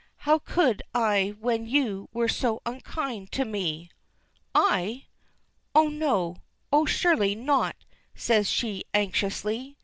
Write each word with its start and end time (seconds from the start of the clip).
How 0.25 0.39
could 0.39 0.81
I 0.95 1.35
when 1.39 1.67
you 1.67 2.09
were 2.11 2.27
so 2.27 2.59
unkind 2.65 3.31
to 3.33 3.45
me?" 3.45 3.91
"I! 4.55 5.05
Oh, 5.75 5.89
no. 5.89 6.37
Oh, 6.73 6.85
surely 6.85 7.35
not!" 7.35 7.75
says 8.15 8.49
she 8.49 8.83
anxiously. 8.95 9.77